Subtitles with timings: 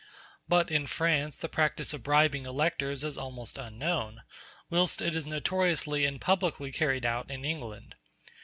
[0.49, 4.23] But in France the practice of bribing electors is almost unknown,
[4.71, 7.93] whilst it is notoriously and publicly carried on in England.